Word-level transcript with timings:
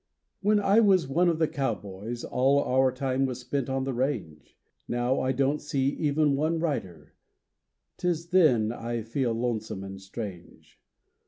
When 0.41 0.59
I 0.59 0.79
was 0.79 1.07
one 1.07 1.29
of 1.29 1.37
the 1.37 1.47
cowboys, 1.47 2.23
All 2.23 2.63
our 2.63 2.91
time 2.91 3.27
was 3.27 3.39
spent 3.41 3.69
on 3.69 3.83
the 3.83 3.93
range; 3.93 4.57
Now 4.87 5.19
I 5.21 5.31
don't 5.31 5.61
see 5.61 5.89
even 5.89 6.35
one 6.35 6.57
rider,— 6.59 7.13
'Tis 7.97 8.29
then 8.29 8.71
I 8.71 9.03
feel 9.03 9.31
lonesome 9.31 9.83
and 9.83 10.01
strange. 10.01 10.79